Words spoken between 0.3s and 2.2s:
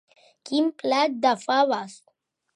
Quin plat de faves!